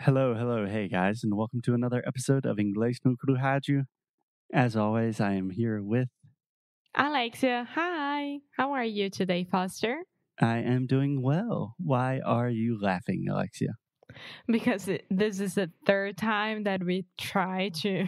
Hello, 0.00 0.34
hello, 0.34 0.66
hey 0.66 0.88
guys, 0.88 1.22
and 1.22 1.36
welcome 1.36 1.60
to 1.62 1.74
another 1.74 2.02
episode 2.06 2.46
of 2.46 2.56
Inglês 2.56 2.96
no 3.04 3.14
Rádio. 3.28 3.84
As 4.52 4.74
always, 4.76 5.20
I 5.20 5.34
am 5.34 5.50
here 5.50 5.82
with. 5.82 6.08
Alexia, 6.94 7.66
hi. 7.70 8.38
How 8.56 8.72
are 8.72 8.84
you 8.84 9.10
today, 9.10 9.44
Foster? 9.50 10.02
I 10.40 10.58
am 10.58 10.86
doing 10.86 11.22
well. 11.22 11.74
Why 11.78 12.20
are 12.24 12.48
you 12.48 12.78
laughing, 12.80 13.26
Alexia? 13.30 13.74
Because 14.46 14.88
it- 14.88 15.04
this 15.10 15.40
is 15.40 15.54
the 15.54 15.70
third 15.86 16.16
time 16.16 16.64
that 16.64 16.82
we 16.82 17.06
try 17.18 17.70
to 17.82 18.06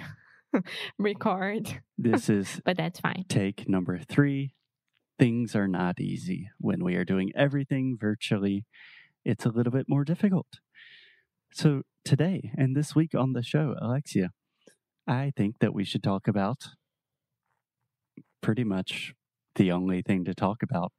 record, 0.99 1.81
This 1.99 2.29
is 2.39 2.61
but 2.65 2.77
that's 2.77 3.01
fine. 3.01 3.25
take 3.29 3.69
number 3.69 3.99
three. 3.99 4.55
Things 5.19 5.55
are 5.55 5.69
not 5.69 6.01
easy. 6.01 6.49
When 6.59 6.83
we 6.83 6.97
are 6.97 7.05
doing 7.05 7.31
everything 7.37 7.97
virtually, 8.01 8.65
it's 9.25 9.47
a 9.47 9.51
little 9.51 9.73
bit 9.73 9.87
more 9.89 10.05
difficult. 10.05 10.47
So, 11.57 11.83
today 12.05 12.51
and 12.59 12.77
this 12.77 12.97
week 12.97 13.15
on 13.15 13.33
the 13.33 13.43
show, 13.45 13.77
Alexia, 13.81 14.31
I 15.07 15.33
think 15.37 15.61
that 15.61 15.73
we 15.73 15.85
should 15.85 16.03
talk 16.03 16.27
about 16.27 16.65
pretty 18.41 18.65
much 18.65 19.15
the 19.55 19.71
only 19.71 20.03
thing 20.03 20.25
to 20.25 20.35
talk 20.35 20.65
about 20.65 20.91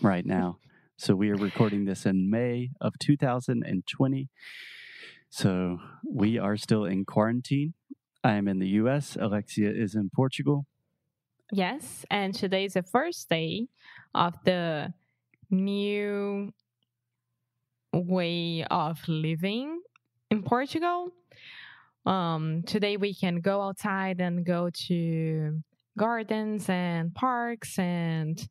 right 0.00 0.24
now. 0.24 0.56
So, 0.96 1.14
we 1.14 1.28
are 1.28 1.36
recording 1.36 1.84
this 1.84 2.06
in 2.06 2.30
May 2.30 2.70
of 2.80 2.94
2020. 3.00 4.30
So, 5.28 5.76
we 6.10 6.38
are 6.38 6.56
still 6.56 6.86
in 6.86 7.04
quarantine. 7.04 7.74
I 8.24 8.36
am 8.36 8.48
in 8.48 8.60
the 8.60 8.68
US. 8.68 9.14
Alexia 9.20 9.70
is 9.70 9.94
in 9.94 10.08
Portugal. 10.08 10.64
Yes, 11.52 12.06
and 12.10 12.34
today 12.34 12.64
is 12.64 12.72
the 12.72 12.82
first 12.82 13.28
day 13.28 13.66
of 14.14 14.42
the 14.46 14.94
new 15.50 16.50
way 17.92 18.64
of 18.70 19.00
living 19.08 19.80
in 20.30 20.42
Portugal. 20.42 21.08
Um, 22.06 22.62
today 22.66 22.96
we 22.96 23.14
can 23.14 23.40
go 23.40 23.60
outside 23.62 24.20
and 24.20 24.44
go 24.44 24.70
to 24.86 25.60
gardens 25.98 26.68
and 26.68 27.14
parks 27.14 27.78
and 27.78 28.48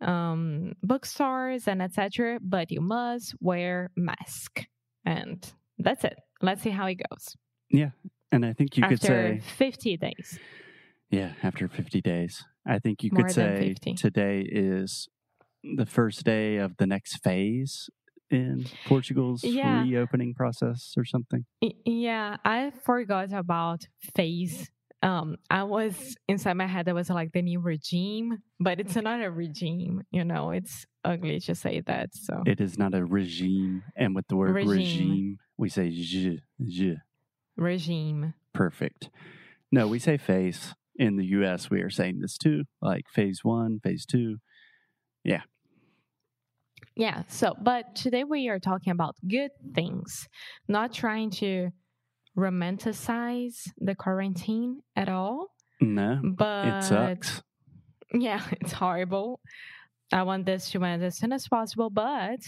um, 0.00 0.72
bookstores 0.82 1.68
and 1.68 1.82
etc. 1.82 2.38
But 2.40 2.70
you 2.70 2.80
must 2.80 3.34
wear 3.40 3.90
mask, 3.96 4.64
and 5.04 5.44
that's 5.78 6.04
it. 6.04 6.18
Let's 6.40 6.62
see 6.62 6.70
how 6.70 6.86
it 6.86 7.00
goes 7.10 7.36
Yeah, 7.70 7.90
And 8.30 8.44
I 8.46 8.52
think 8.52 8.76
you 8.76 8.84
after 8.84 8.96
could 8.96 9.02
say, 9.02 9.40
50 9.56 9.96
days. 9.96 10.38
yeah, 11.10 11.32
after 11.42 11.66
50 11.68 12.00
days, 12.00 12.44
I 12.66 12.78
think 12.78 13.02
you 13.02 13.10
More 13.12 13.24
could 13.24 13.34
say 13.34 13.68
50. 13.74 13.94
today 13.94 14.40
is 14.40 15.08
the 15.76 15.86
first 15.86 16.24
day 16.24 16.56
of 16.58 16.76
the 16.76 16.86
next 16.86 17.18
phase 17.24 17.90
in 18.30 18.66
Portugal's 18.86 19.42
Yeah. 19.44 19.82
reopening 19.82 20.34
process 20.34 20.94
or 20.96 21.04
something. 21.04 21.44
Yeah, 21.84 22.36
I 22.44 22.70
forgot 22.84 23.32
about 23.32 23.86
phase. 24.14 24.70
Um, 25.00 25.36
I 25.48 25.62
was 25.62 26.16
inside 26.28 26.54
my 26.54 26.66
head. 26.66 26.86
That 26.86 26.94
was 26.94 27.08
like 27.08 27.32
the 27.32 27.40
new 27.42 27.60
regime, 27.60 28.38
but 28.58 28.80
it's 28.80 28.96
not 28.96 29.22
a 29.22 29.30
regime. 29.30 30.02
You 30.10 30.24
know, 30.24 30.50
it's 30.50 30.86
ugly 31.04 31.38
to 31.40 31.54
say 31.54 31.80
that. 31.86 32.10
So 32.14 32.42
It 32.46 32.60
is 32.60 32.76
not 32.76 32.94
a 32.94 33.04
regime. 33.04 33.84
And 33.96 34.14
with 34.14 34.26
the 34.28 34.36
word 34.36 34.54
regime, 34.56 34.68
Regime. 34.68 35.38
we 35.56 35.68
say 35.68 35.84
regime. 37.56 38.34
Perfect. 38.52 39.10
No, 39.70 39.86
we 39.86 39.98
say 39.98 40.16
phase. 40.16 40.74
In 40.96 41.14
the 41.16 41.26
US, 41.26 41.70
we 41.70 41.80
are 41.82 41.90
saying 41.90 42.18
this 42.18 42.36
too, 42.36 42.64
like 42.82 43.04
phase 43.08 43.44
one, 43.44 43.78
phase 43.78 44.04
two. 44.04 44.38
Yeah. 45.22 45.42
Yeah, 46.98 47.22
so, 47.28 47.54
but 47.62 47.94
today 47.94 48.24
we 48.24 48.48
are 48.48 48.58
talking 48.58 48.90
about 48.90 49.14
good 49.26 49.52
things, 49.72 50.28
not 50.66 50.92
trying 50.92 51.30
to 51.42 51.70
romanticize 52.36 53.68
the 53.78 53.94
quarantine 53.94 54.80
at 54.96 55.08
all. 55.08 55.54
No, 55.80 56.20
But 56.24 56.66
it 56.66 56.82
sucks. 56.82 57.42
Yeah, 58.12 58.42
it's 58.60 58.72
horrible. 58.72 59.38
I 60.12 60.24
want 60.24 60.44
this 60.44 60.70
to 60.70 60.82
end 60.82 61.04
as 61.04 61.16
soon 61.16 61.32
as 61.32 61.46
possible, 61.46 61.88
but 61.88 62.40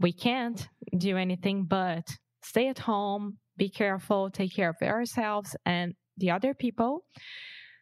we 0.00 0.12
can't 0.12 0.68
do 0.96 1.16
anything 1.16 1.62
but 1.62 2.02
stay 2.42 2.66
at 2.66 2.80
home, 2.80 3.38
be 3.56 3.70
careful, 3.70 4.28
take 4.28 4.56
care 4.56 4.70
of 4.70 4.76
ourselves 4.82 5.54
and 5.64 5.94
the 6.16 6.32
other 6.32 6.52
people. 6.52 7.04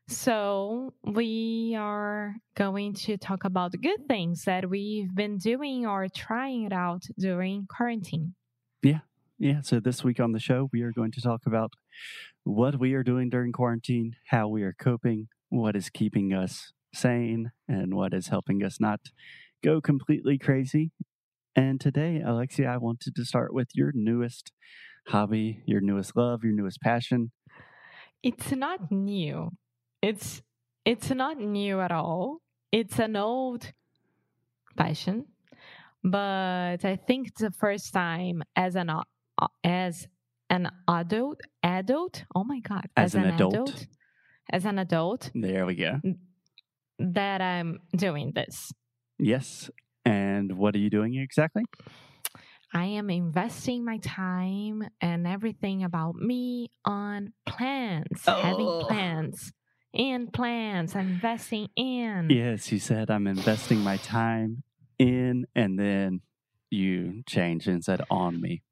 So, 0.09 0.95
we 1.03 1.75
are 1.77 2.37
going 2.57 2.95
to 2.95 3.17
talk 3.17 3.43
about 3.43 3.73
the 3.73 3.79
good 3.79 4.07
things 4.07 4.45
that 4.45 4.71
we've 4.71 5.13
been 5.13 5.37
doing 5.37 5.85
or 5.85 6.07
trying 6.09 6.63
it 6.63 6.73
out 6.73 7.03
during 7.19 7.67
quarantine. 7.69 8.35
Yeah, 8.85 9.01
Yeah. 9.39 9.63
so 9.63 9.81
this 9.81 10.05
week 10.05 10.21
on 10.21 10.31
the 10.31 10.39
show, 10.39 10.69
we 10.73 10.83
are 10.83 10.93
going 10.93 11.11
to 11.11 11.21
talk 11.21 11.41
about 11.45 11.73
what 12.45 12.79
we 12.79 12.95
are 12.95 13.03
doing 13.03 13.29
during 13.31 13.51
quarantine, 13.51 14.15
how 14.29 14.47
we 14.47 14.63
are 14.63 14.73
coping, 14.73 15.27
what 15.49 15.75
is 15.75 15.91
keeping 15.91 16.33
us 16.33 16.73
sane, 16.95 17.51
and 17.67 17.93
what 17.95 18.15
is 18.15 18.29
helping 18.29 18.63
us 18.63 18.79
not 18.79 19.01
go 19.65 19.81
completely 19.81 20.39
crazy. 20.39 20.93
And 21.57 21.81
today, 21.81 22.23
Alexia, 22.25 22.69
I 22.69 22.77
wanted 22.77 23.17
to 23.17 23.25
start 23.25 23.53
with 23.53 23.71
your 23.75 23.91
newest 23.93 24.53
hobby, 25.09 25.65
your 25.67 25.81
newest 25.81 26.15
love, 26.17 26.45
your 26.45 26.53
newest 26.53 26.81
passion. 26.81 27.33
It's 28.23 28.53
not 28.53 28.93
new. 28.93 29.51
It's 30.03 30.43
it's 30.85 31.11
not 31.11 31.39
new 31.39 31.81
at 31.81 31.91
all. 31.93 32.39
It's 32.73 32.99
an 32.99 33.17
old 33.17 33.73
passion, 34.77 35.27
but 36.05 36.85
I 36.85 36.97
think 37.07 37.37
the 37.37 37.51
first 37.51 37.93
time 37.93 38.43
as 38.55 38.77
an 38.77 38.91
as 39.65 40.07
an 40.51 40.71
adult 40.89 41.41
adult. 41.63 42.25
Oh 42.35 42.45
my 42.45 42.61
god! 42.61 42.87
As 42.97 43.15
an 43.15 43.25
adult? 43.25 43.87
as 44.53 44.65
an 44.65 44.79
adult 44.79 45.31
There 45.35 45.67
we 45.67 45.75
go. 45.75 46.01
that 47.01 47.41
I'm 47.41 47.81
doing 47.97 48.33
this. 48.35 48.73
Yes. 49.19 49.71
And 50.05 50.53
what 50.57 50.77
are 50.77 50.79
you 50.79 50.89
doing 50.91 51.17
exactly? 51.17 51.65
I 52.73 52.85
am 52.85 53.11
investing 53.11 53.85
my 53.85 53.99
time 53.99 54.85
and 55.01 55.27
everything 55.27 55.83
about 55.83 56.15
me 56.15 56.69
on 56.85 57.33
plans, 57.45 58.23
having 58.25 58.67
Oh. 58.69 58.87
In 59.97 60.29
plans. 60.29 60.95
I'm 60.95 61.09
investing 61.09 61.69
in. 61.77 62.29
Yes, 62.31 62.71
you 62.71 62.79
said 62.79 63.11
I'm 63.11 63.27
investing 63.27 63.81
my 63.81 63.97
time 63.99 64.63
in, 64.99 65.47
and 65.55 65.79
then 65.79 66.21
you 66.71 67.23
changed 67.27 67.69
and 67.69 67.85
said 67.85 68.03
on 68.11 68.41
me. 68.41 68.63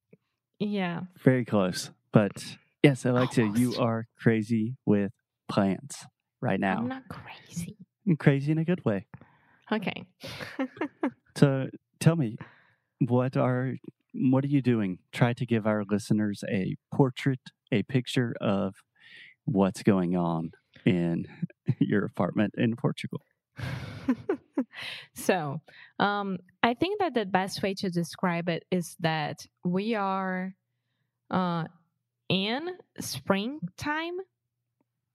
Yeah. 0.59 1.03
Very 1.23 1.45
close. 1.45 1.91
But 2.13 2.57
yes, 2.83 3.05
Alexia, 3.05 3.51
you 3.55 3.75
are 3.77 4.07
crazy 4.19 4.77
with 4.87 5.13
plants 5.49 6.07
right 6.41 6.61
now. 6.61 6.79
I'm 6.79 6.89
not 6.89 7.09
crazy. 7.09 7.77
Mm, 8.07 8.19
crazy 8.19 8.53
in 8.53 8.59
a 8.59 8.65
good 8.65 8.85
way. 8.85 9.07
Okay. 9.73 10.05
So 11.37 11.69
tell 11.99 12.17
me, 12.17 12.37
what 13.01 13.37
are 13.37 13.75
what 14.13 14.45
are 14.45 14.49
you 14.49 14.63
doing? 14.63 14.99
Try 15.13 15.33
to 15.33 15.45
give 15.45 15.67
our 15.67 15.85
listeners 15.85 16.45
a 16.49 16.77
portrait, 16.93 17.41
a 17.73 17.83
picture 17.83 18.35
of 18.41 18.77
what's 19.45 19.83
going 19.83 20.17
on 20.17 20.53
in 20.85 21.27
your 21.79 22.05
apartment 22.05 22.55
in 22.57 22.77
Portugal. 22.77 23.21
so, 25.15 25.61
um, 25.99 26.39
I 26.63 26.75
think 26.75 27.01
that 27.01 27.15
the 27.15 27.25
best 27.25 27.63
way 27.63 27.75
to 27.75 27.91
describe 27.91 28.49
it 28.49 28.65
is 28.71 28.97
that 29.01 29.47
we 29.65 29.95
are 29.95 30.55
uh, 31.31 31.65
in 32.29 32.71
springtime. 33.01 34.17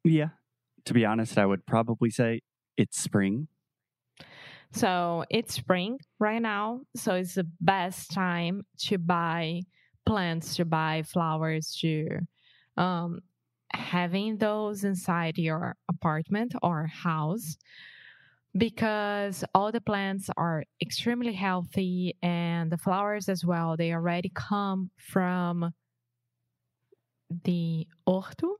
Yeah. 0.04 0.30
To 0.86 0.94
be 0.94 1.06
honest, 1.06 1.38
I 1.38 1.46
would 1.46 1.66
probably 1.66 2.10
say 2.10 2.42
it's 2.78 3.02
spring. 3.02 3.48
So 4.72 5.26
it's 5.30 5.54
spring 5.54 6.00
right 6.20 6.42
now. 6.42 6.82
So 6.96 7.16
it's 7.16 7.36
the 7.36 7.48
best 7.60 8.12
time 8.12 8.66
to 8.86 8.98
buy 8.98 9.62
plants, 10.06 10.56
to 10.58 10.66
buy 10.66 11.04
flowers, 11.04 11.78
to 11.82 12.20
um, 12.78 13.20
having 13.74 14.38
those 14.38 14.84
inside 14.84 15.38
your 15.38 15.76
apartment 15.90 16.54
or 16.62 16.88
house 16.88 17.58
because 18.58 19.44
all 19.54 19.72
the 19.72 19.82
plants 19.82 20.30
are 20.36 20.64
extremely 20.82 21.34
healthy 21.34 22.16
and 22.22 22.72
the 22.72 22.78
flowers 22.78 23.30
as 23.30 23.46
well. 23.46 23.78
They 23.78 23.94
already 23.94 24.32
come 24.34 24.90
from 24.98 25.72
the 27.44 27.88
orto, 28.06 28.56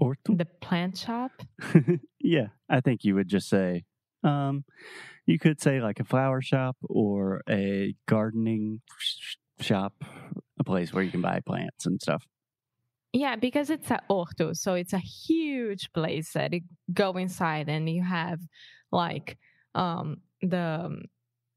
Horto? 0.00 0.38
the 0.38 0.46
plant 0.60 0.96
shop. 0.96 1.32
yeah, 2.20 2.48
I 2.68 2.80
think 2.80 3.04
you 3.04 3.16
would 3.16 3.28
just 3.28 3.48
say, 3.48 3.84
um, 4.22 4.64
you 5.26 5.38
could 5.38 5.60
say 5.60 5.80
like 5.80 5.98
a 6.00 6.04
flower 6.04 6.40
shop 6.40 6.76
or 6.88 7.42
a 7.48 7.94
gardening 8.06 8.80
shop, 9.60 9.92
a 10.58 10.64
place 10.64 10.92
where 10.92 11.02
you 11.02 11.10
can 11.10 11.20
buy 11.20 11.40
plants 11.44 11.84
and 11.84 12.00
stuff. 12.00 12.24
Yeah, 13.12 13.36
because 13.36 13.70
it's 13.70 13.90
a 13.90 14.00
horto, 14.10 14.54
so 14.56 14.74
it's 14.74 14.92
a 14.92 14.98
huge 14.98 15.90
place 15.92 16.32
that 16.32 16.52
you 16.52 16.60
go 16.92 17.12
inside 17.16 17.68
and 17.68 17.88
you 17.88 18.02
have 18.02 18.40
like 18.92 19.38
um 19.74 20.18
the 20.42 21.02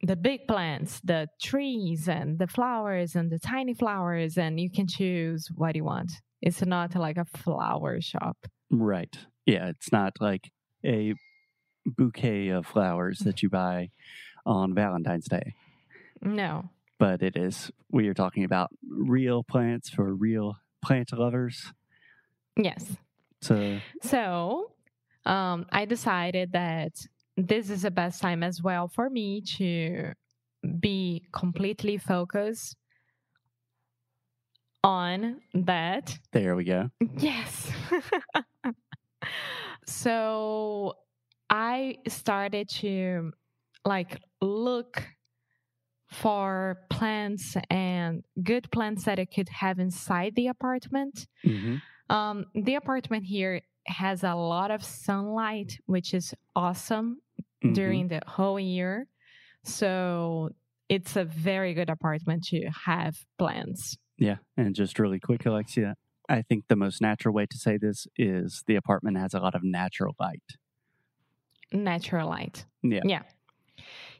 the 0.03 0.15
big 0.15 0.47
plants, 0.47 0.99
the 1.03 1.27
trees 1.41 2.07
and 2.09 2.39
the 2.39 2.47
flowers 2.47 3.15
and 3.15 3.29
the 3.31 3.37
tiny 3.39 3.73
flowers, 3.73 4.37
and 4.37 4.59
you 4.59 4.69
can 4.71 4.87
choose 4.87 5.49
what 5.53 5.75
you 5.75 5.83
want. 5.83 6.11
It's 6.41 6.65
not 6.65 6.95
like 6.95 7.17
a 7.17 7.25
flower 7.25 8.01
shop. 8.01 8.37
Right. 8.71 9.15
Yeah, 9.45 9.67
it's 9.67 9.91
not 9.91 10.13
like 10.19 10.49
a 10.83 11.13
bouquet 11.85 12.47
of 12.49 12.65
flowers 12.65 13.19
that 13.19 13.43
you 13.43 13.49
buy 13.49 13.89
on 14.45 14.73
Valentine's 14.73 15.27
Day, 15.27 15.53
No. 16.21 16.69
but 16.97 17.21
it 17.21 17.35
is 17.35 17.71
we 17.91 18.07
are 18.07 18.13
talking 18.15 18.43
about 18.43 18.69
real 18.89 19.43
plants 19.43 19.89
for 19.89 20.13
real 20.15 20.55
plant 20.81 21.11
lovers. 21.17 21.71
Yes. 22.57 22.85
So, 23.41 23.79
So 24.01 24.71
um, 25.25 25.65
I 25.71 25.85
decided 25.85 26.51
that 26.53 26.93
this 27.37 27.69
is 27.69 27.83
the 27.83 27.91
best 27.91 28.21
time 28.21 28.43
as 28.43 28.61
well 28.61 28.87
for 28.87 29.09
me 29.09 29.41
to 29.57 30.13
be 30.79 31.23
completely 31.31 31.97
focused 31.97 32.75
on 34.83 35.41
that. 35.53 36.17
there 36.31 36.55
we 36.55 36.63
go. 36.63 36.89
Yes. 37.17 37.71
so 39.85 40.95
I 41.49 41.97
started 42.07 42.69
to 42.69 43.31
like 43.85 44.19
look 44.41 45.03
for 46.21 46.77
plants 46.89 47.57
and 47.69 48.23
good 48.43 48.69
plants 48.71 49.03
that 49.05 49.19
I 49.19 49.25
could 49.25 49.49
have 49.49 49.79
inside 49.79 50.35
the 50.35 50.47
apartment. 50.47 51.27
hmm 51.43 51.77
Um, 52.09 52.45
the 52.53 52.75
apartment 52.75 53.23
here 53.25 53.61
has 53.87 54.23
a 54.23 54.35
lot 54.35 54.69
of 54.69 54.83
sunlight, 54.83 55.79
which 55.85 56.13
is 56.13 56.33
awesome 56.55 57.09
Mm-hmm. 57.63 57.73
during 57.73 58.07
the 58.07 58.21
whole 58.25 58.59
year. 58.59 59.05
So 59.63 60.49
it's 60.89 61.15
a 61.15 61.23
very 61.23 61.75
good 61.75 61.91
apartment 61.91 62.43
to 62.45 62.59
have 62.85 63.13
plants. 63.37 63.97
Yeah. 64.17 64.37
And 64.57 64.73
just 64.73 64.97
really 64.97 65.19
quick, 65.19 65.45
Alexia, 65.45 65.93
I 66.27 66.41
think 66.41 66.65
the 66.69 66.75
most 66.75 67.01
natural 67.01 67.35
way 67.35 67.45
to 67.45 67.57
say 67.57 67.77
this 67.77 68.07
is 68.17 68.63
the 68.65 68.75
apartment 68.77 69.17
has 69.19 69.35
a 69.35 69.39
lot 69.39 69.53
of 69.53 69.61
natural 69.63 70.15
light. 70.19 70.41
Natural 71.71 72.27
light. 72.27 72.65
Yeah. 72.81 73.01
Yeah. 73.05 73.21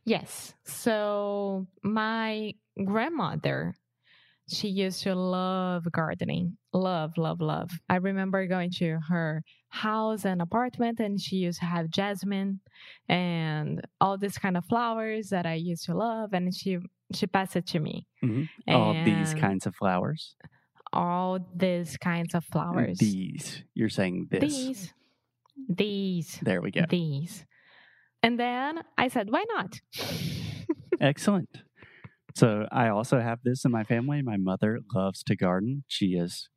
Yes. 0.05 0.53
So 0.65 1.67
my 1.83 2.53
grandmother, 2.83 3.75
she 4.47 4.67
used 4.67 5.03
to 5.03 5.15
love 5.15 5.85
gardening. 5.91 6.57
Love, 6.73 7.17
love, 7.17 7.41
love. 7.41 7.69
I 7.89 7.97
remember 7.97 8.45
going 8.47 8.71
to 8.77 8.97
her 9.09 9.43
house 9.69 10.25
and 10.25 10.41
apartment 10.41 10.99
and 10.99 11.19
she 11.19 11.37
used 11.37 11.59
to 11.59 11.65
have 11.65 11.89
jasmine 11.89 12.59
and 13.07 13.81
all 14.01 14.17
these 14.17 14.37
kind 14.37 14.57
of 14.57 14.65
flowers 14.65 15.29
that 15.29 15.45
I 15.45 15.53
used 15.53 15.85
to 15.85 15.95
love 15.95 16.33
and 16.33 16.53
she 16.53 16.79
she 17.13 17.27
passed 17.27 17.55
it 17.55 17.67
to 17.67 17.79
me. 17.79 18.07
Mhm. 18.23 18.49
All 18.67 18.93
these 19.05 19.33
kinds 19.33 19.65
of 19.65 19.75
flowers. 19.75 20.35
all 20.93 21.39
these 21.55 21.95
kinds 21.95 22.35
of 22.35 22.43
flowers. 22.43 22.97
These. 22.99 23.63
You're 23.73 23.87
saying 23.87 24.27
this. 24.29 24.41
These. 24.41 24.93
These. 25.69 26.39
There 26.41 26.61
we 26.61 26.71
go. 26.71 26.83
These. 26.89 27.45
And 28.23 28.39
then 28.39 28.81
I 28.97 29.07
said, 29.07 29.29
why 29.31 29.43
not? 29.55 29.81
Excellent. 31.01 31.49
So 32.35 32.67
I 32.71 32.87
also 32.89 33.19
have 33.19 33.39
this 33.43 33.65
in 33.65 33.71
my 33.71 33.83
family. 33.83 34.21
My 34.21 34.37
mother 34.37 34.79
loves 34.93 35.23
to 35.23 35.35
garden. 35.35 35.83
She 35.87 36.09
is 36.13 36.49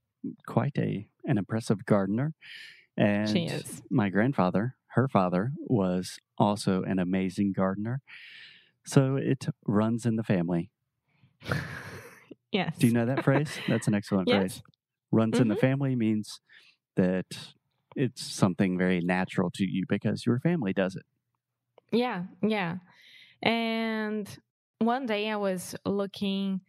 quite 0.47 0.77
a 0.79 1.09
an 1.25 1.39
impressive 1.39 1.85
gardener. 1.87 2.35
And 2.97 3.29
She 3.31 3.47
is. 3.47 3.83
my 3.91 4.09
grandfather, 4.11 4.77
her 4.89 5.09
father, 5.09 5.53
was 5.59 6.19
also 6.39 6.83
an 6.83 6.99
amazing 6.99 7.53
gardener. 7.57 8.01
So 8.87 9.17
it 9.17 9.47
runs 9.67 10.07
in 10.07 10.17
the 10.17 10.23
family. 10.23 10.71
yes. 12.53 12.77
Do 12.79 12.87
you 12.87 12.93
know 12.93 13.07
that 13.07 13.25
phrase? 13.25 13.61
That's 13.69 13.89
an 13.89 13.95
excellent 13.95 14.29
Yes. 14.29 14.39
phrase. 14.41 14.63
Runs 15.11 15.41
in 15.41 15.49
the 15.49 15.55
Mhm. 15.55 15.61
family 15.61 15.97
means 15.97 16.41
that 16.97 17.27
it's 17.97 18.23
something 18.23 18.77
very 18.79 19.01
natural 19.01 19.51
to 19.55 19.65
you 19.65 19.85
because 19.89 20.27
your 20.27 20.39
family 20.41 20.73
does 20.73 20.95
it. 20.97 21.05
Yeah, 21.95 22.25
yeah. 22.43 22.77
And 23.43 24.27
one 24.79 25.07
day 25.07 25.31
I 25.31 25.37
was 25.37 25.75
looking 25.87 26.61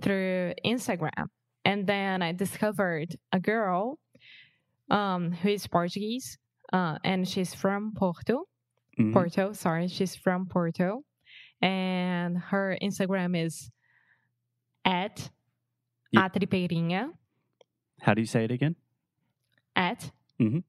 through 0.00 0.54
Instagram 0.64 1.26
and 1.64 1.86
then 1.86 2.22
I 2.22 2.32
discovered 2.32 3.16
a 3.32 3.40
girl 3.40 3.98
um, 4.90 5.32
who 5.32 5.48
is 5.50 5.66
Portuguese 5.66 6.38
uh, 6.72 6.98
and 7.04 7.26
she's 7.28 7.54
from 7.54 7.92
Porto. 7.96 8.44
Mhm. 8.98 9.12
Porto, 9.12 9.52
sorry, 9.52 9.88
she's 9.88 10.14
from 10.16 10.46
Porto. 10.46 11.02
And 11.60 12.38
her 12.38 12.76
Instagram 12.80 13.36
is 13.36 13.70
at 14.84 15.30
Yep. 16.12 16.24
a 16.36 16.38
tripeirinha, 16.40 17.10
How 18.00 18.14
do 18.14 18.22
you 18.22 18.26
say 18.26 18.44
it 18.44 18.50
again? 18.50 18.76
at 19.76 20.10
Mhm. 20.40 20.62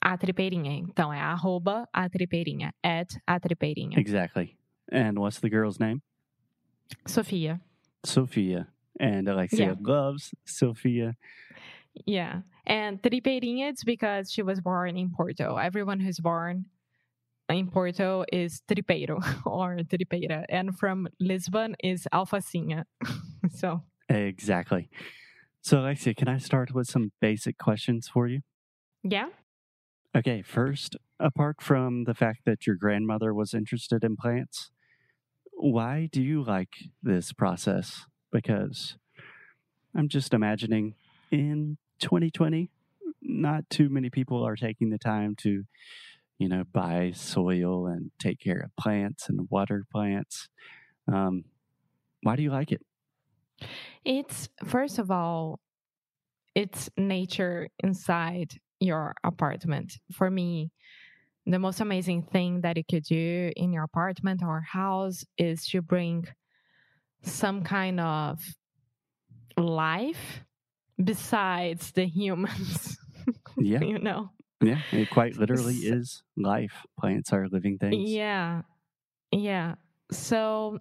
A 0.00 0.16
tripeirinha. 0.16 0.72
Então 0.72 1.12
é 1.12 1.20
arroba 1.20 1.88
a 1.92 2.08
tripeirinha, 2.08 2.72
at 2.82 3.16
a 3.26 3.38
tripeirinha. 3.40 3.98
Exactly. 3.98 4.56
And 4.90 5.18
what's 5.18 5.40
the 5.40 5.48
girl's 5.50 5.78
name? 5.78 6.02
Sofia. 7.06 7.60
Sophia. 8.04 8.68
And 9.00 9.28
Alexia 9.28 9.66
Yeah. 9.66 9.74
loves 9.80 10.34
Sophia. 10.44 11.16
Yeah. 12.06 12.42
And 12.66 13.00
tripeirinha, 13.02 13.70
it's 13.70 13.84
because 13.84 14.30
she 14.32 14.42
was 14.42 14.60
born 14.60 14.96
in 14.96 15.10
Porto. 15.10 15.56
Everyone 15.56 16.00
who's 16.00 16.20
born 16.20 16.66
in 17.48 17.68
Porto 17.70 18.24
is 18.32 18.62
tripeiro 18.68 19.18
or 19.46 19.76
tripeira. 19.78 20.44
And 20.48 20.76
from 20.78 21.08
Lisbon 21.20 21.74
is 21.82 22.06
alfacinha. 22.12 22.84
so, 23.50 23.82
Exactly. 24.08 24.88
So, 25.62 25.80
Alexia, 25.80 26.12
can 26.14 26.28
I 26.28 26.38
start 26.38 26.74
with 26.74 26.86
some 26.88 27.12
basic 27.20 27.56
questions 27.58 28.08
for 28.08 28.26
you? 28.28 28.40
yeah. 29.02 29.28
Okay, 30.14 30.42
first, 30.42 30.96
apart 31.18 31.62
from 31.62 32.04
the 32.04 32.14
fact 32.14 32.44
that 32.44 32.66
your 32.66 32.76
grandmother 32.76 33.32
was 33.32 33.54
interested 33.54 34.04
in 34.04 34.16
plants, 34.16 34.70
why 35.52 36.08
do 36.12 36.22
you 36.22 36.42
like 36.42 36.76
this 37.02 37.32
process? 37.32 38.06
Because 38.32 38.98
I'm 39.94 40.08
just 40.08 40.34
imagining 40.34 40.96
in 41.30 41.78
2020, 42.00 42.70
not 43.22 43.70
too 43.70 43.88
many 43.88 44.10
people 44.10 44.44
are 44.44 44.56
taking 44.56 44.90
the 44.90 44.98
time 44.98 45.36
to, 45.36 45.64
you 46.38 46.48
know, 46.48 46.64
buy 46.64 47.12
soil 47.12 47.86
and 47.86 48.12
take 48.18 48.40
care 48.40 48.60
of 48.60 48.76
plants 48.76 49.28
and 49.28 49.48
water 49.50 49.84
plants. 49.92 50.48
Um, 51.12 51.44
why 52.22 52.36
do 52.36 52.42
you 52.42 52.50
like 52.50 52.72
it? 52.72 52.82
It's, 54.04 54.48
first 54.64 54.98
of 54.98 55.10
all, 55.10 55.60
it's 56.54 56.90
nature 56.98 57.70
inside 57.82 58.60
your 58.82 59.14
apartment. 59.24 59.94
For 60.12 60.30
me, 60.30 60.70
the 61.46 61.58
most 61.58 61.80
amazing 61.80 62.22
thing 62.32 62.60
that 62.62 62.76
you 62.76 62.84
could 62.88 63.04
do 63.04 63.52
in 63.56 63.72
your 63.72 63.84
apartment 63.84 64.42
or 64.42 64.60
house 64.60 65.24
is 65.38 65.66
to 65.68 65.82
bring 65.82 66.26
some 67.22 67.62
kind 67.62 68.00
of 68.00 68.40
life 69.56 70.44
besides 71.02 71.92
the 71.92 72.06
humans. 72.06 72.96
Yeah, 73.58 73.80
you 73.82 73.98
know? 73.98 74.30
yeah, 74.62 74.80
it 74.92 75.10
quite 75.10 75.36
literally 75.36 75.74
So- 75.74 75.94
is 75.94 76.22
life. 76.36 76.72
Plants 76.98 77.32
are 77.32 77.46
living 77.48 77.76
things. 77.78 78.10
Yeah. 78.10 78.62
Yeah. 79.30 79.74
So 80.10 80.78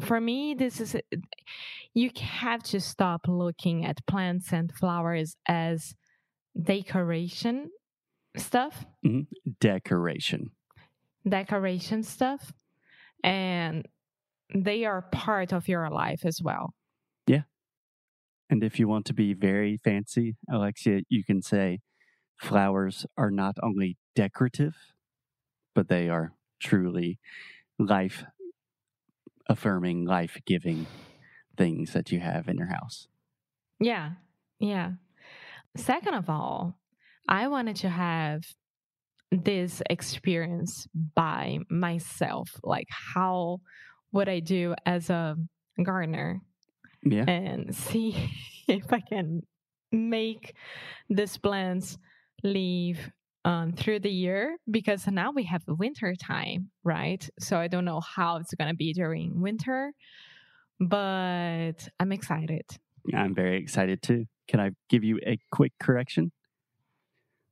for 0.00 0.18
me, 0.20 0.54
this 0.54 0.80
is 0.80 0.96
you 1.94 2.10
have 2.18 2.62
to 2.64 2.80
stop 2.80 3.26
looking 3.28 3.84
at 3.84 4.04
plants 4.06 4.52
and 4.52 4.72
flowers 4.72 5.36
as 5.46 5.94
decoration 6.62 7.70
stuff, 8.36 8.84
mm-hmm. 9.04 9.22
Decoration. 9.60 10.50
decoration 11.28 12.02
stuff, 12.02 12.52
and 13.24 13.86
they 14.54 14.84
are 14.84 15.02
part 15.02 15.52
of 15.52 15.68
your 15.68 15.88
life 15.90 16.24
as 16.24 16.40
well. 16.42 16.74
Yeah. 17.26 17.42
And 18.48 18.64
if 18.64 18.78
you 18.78 18.88
want 18.88 19.06
to 19.06 19.14
be 19.14 19.32
very 19.34 19.76
fancy, 19.76 20.36
Alexia, 20.50 21.00
you 21.08 21.24
can 21.24 21.42
say 21.42 21.80
flowers 22.40 23.06
are 23.16 23.30
not 23.30 23.56
only 23.62 23.96
decorative, 24.14 24.74
but 25.74 25.88
they 25.88 26.08
are 26.08 26.32
truly 26.60 27.18
life 27.78 28.24
affirming, 29.48 30.04
life 30.04 30.38
giving 30.46 30.86
things 31.56 31.92
that 31.92 32.10
you 32.10 32.20
have 32.20 32.48
in 32.48 32.56
your 32.56 32.68
house. 32.68 33.06
Yeah. 33.78 34.12
Yeah. 34.58 34.92
Second 35.76 36.14
of 36.14 36.28
all, 36.28 36.76
I 37.28 37.48
wanted 37.48 37.76
to 37.76 37.88
have 37.88 38.42
this 39.30 39.82
experience 39.88 40.88
by 41.14 41.58
myself. 41.70 42.50
Like, 42.64 42.88
how 42.90 43.60
would 44.12 44.28
I 44.28 44.40
do 44.40 44.74
as 44.84 45.10
a 45.10 45.36
gardener 45.82 46.40
Yeah. 47.02 47.24
and 47.28 47.74
see 47.86 48.16
if 48.66 48.92
I 48.92 49.00
can 49.00 49.42
make 49.92 50.54
these 51.08 51.36
plants 51.38 51.98
live 52.42 52.98
um, 53.44 53.72
through 53.72 54.00
the 54.00 54.10
year 54.10 54.56
because 54.70 55.06
now 55.06 55.30
we 55.30 55.44
have 55.44 55.62
winter 55.66 56.14
time, 56.14 56.70
right? 56.84 57.26
So 57.38 57.58
I 57.58 57.68
don't 57.68 57.84
know 57.84 58.00
how 58.00 58.36
it's 58.36 58.54
going 58.54 58.68
to 58.68 58.76
be 58.76 58.92
during 58.92 59.40
winter, 59.40 59.92
but 60.78 61.88
I'm 61.98 62.12
excited. 62.12 62.64
I'm 63.14 63.34
very 63.34 63.56
excited 63.58 64.02
too. 64.02 64.26
Can 64.50 64.58
I 64.58 64.70
give 64.88 65.04
you 65.04 65.20
a 65.24 65.38
quick 65.52 65.72
correction? 65.80 66.32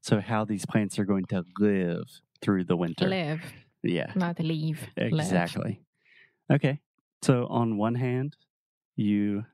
So, 0.02 0.20
how 0.20 0.44
these 0.44 0.66
plants 0.66 0.98
are 0.98 1.04
going 1.04 1.26
to 1.26 1.44
live 1.60 2.06
through 2.42 2.64
the 2.64 2.76
winter. 2.76 3.06
Live, 3.08 3.40
Yeah, 3.84 4.12
not 4.16 4.40
leave. 4.40 4.80
live. 4.96 5.12
exactly. 5.12 5.80
Okay. 6.52 6.80
So, 7.22 7.46
on 7.46 7.78
one 7.78 7.94
hand, 7.94 8.36
you 8.96 9.44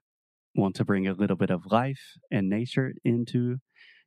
want 0.54 0.76
to 0.76 0.84
bring 0.86 1.06
a 1.06 1.12
little 1.12 1.36
bit 1.36 1.50
of 1.50 1.70
life 1.70 2.00
and 2.30 2.48
nature 2.48 2.94
into 3.04 3.58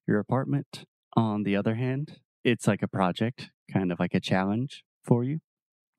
your 0.07 0.19
apartment. 0.19 0.85
On 1.15 1.43
the 1.43 1.55
other 1.55 1.75
hand, 1.75 2.17
it's 2.43 2.65
like 2.65 2.81
a 2.81 2.87
project, 2.87 3.51
kind 3.71 3.91
of 3.91 3.99
like 3.99 4.15
a 4.15 4.19
challenge 4.19 4.83
for 5.03 5.23
you, 5.23 5.39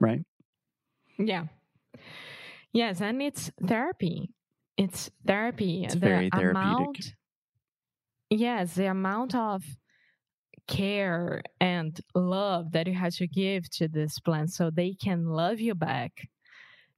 right? 0.01 0.23
Yeah. 1.19 1.45
Yes, 2.73 3.01
and 3.01 3.23
it's 3.23 3.53
therapy. 3.65 4.31
It's 4.77 5.11
therapy. 5.27 5.85
It's 5.85 5.95
very 5.95 6.31
therapeutic. 6.31 6.57
Amount, 6.57 7.15
yes, 8.31 8.75
the 8.75 8.87
amount 8.87 9.35
of 9.35 9.65
care 10.67 11.43
and 11.61 11.99
love 12.15 12.73
that 12.73 12.87
you 12.87 12.95
have 12.95 13.15
to 13.15 13.27
give 13.27 13.69
to 13.71 13.89
this 13.89 14.19
plant 14.21 14.53
so 14.53 14.71
they 14.71 14.95
can 14.95 15.27
love 15.27 15.61
you 15.61 15.75
back. 15.75 16.29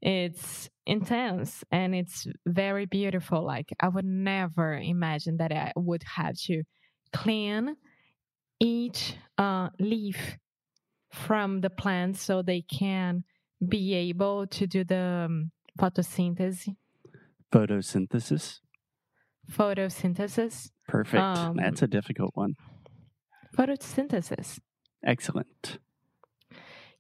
It's 0.03 0.69
intense 0.87 1.63
and 1.71 1.95
it's 1.95 2.27
very 2.47 2.87
beautiful. 2.87 3.45
Like 3.45 3.71
I 3.81 3.89
would 3.89 4.05
never 4.05 4.75
imagine 4.75 5.37
that 5.39 5.53
I 5.53 5.73
would 5.77 6.03
have 6.03 6.37
to 6.47 6.63
clean 7.13 7.77
each 8.59 9.15
uh, 9.39 9.69
leaf 9.79 10.37
from 11.13 11.61
the 11.61 11.71
plant 11.71 12.17
so 12.17 12.43
they 12.43 12.63
can 12.63 13.25
be 13.67 13.95
able 13.95 14.47
to 14.47 14.67
do 14.67 14.85
the 14.85 15.27
um, 15.27 15.51
photosynthesis. 15.79 16.75
Photosynthesis. 17.53 18.61
Photosynthesis. 19.51 20.71
Perfect. 20.89 21.23
Um, 21.23 21.57
That's 21.57 21.83
a 21.83 21.87
difficult 21.87 22.31
one. 22.35 22.55
Photosynthesis. 23.57 24.59
Excellent. 25.05 25.79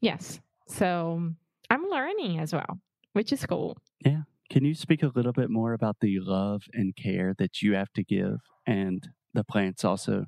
Yes. 0.00 0.40
So 0.66 1.30
I'm 1.68 1.84
learning 1.84 2.38
as 2.38 2.52
well, 2.52 2.78
which 3.12 3.32
is 3.32 3.44
cool. 3.46 3.76
Yeah. 4.04 4.22
Can 4.50 4.64
you 4.64 4.74
speak 4.74 5.02
a 5.02 5.12
little 5.14 5.32
bit 5.32 5.50
more 5.50 5.74
about 5.74 5.96
the 6.00 6.18
love 6.20 6.62
and 6.72 6.94
care 6.96 7.34
that 7.38 7.62
you 7.62 7.74
have 7.74 7.92
to 7.94 8.02
give 8.02 8.38
and 8.66 9.08
the 9.32 9.44
plants 9.44 9.84
also 9.84 10.24